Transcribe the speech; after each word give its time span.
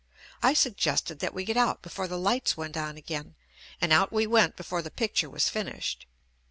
I 0.41 0.55
suggested 0.55 1.19
that 1.19 1.31
we 1.31 1.43
get 1.45 1.57
out 1.57 1.83
before 1.83 2.07
the 2.07 2.17
lights 2.17 2.57
went 2.57 2.75
on 2.75 2.97
again, 2.97 3.35
and 3.79 3.93
out 3.93 4.11
we 4.11 4.25
went 4.25 4.55
before 4.55 4.81
the 4.81 4.89
picture 4.89 5.29
was 5.29 5.47
finished. 5.47 6.07